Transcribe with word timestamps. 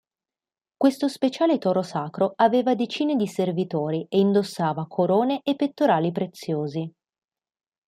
Questo 0.77 1.07
speciale 1.07 1.59
toro 1.59 1.83
sacro 1.83 2.33
aveva 2.37 2.73
decine 2.73 3.15
di 3.15 3.27
servitori 3.27 4.07
e 4.09 4.17
indossava 4.17 4.87
corone 4.87 5.41
e 5.43 5.55
pettorali 5.55 6.11
preziosi. 6.11 6.91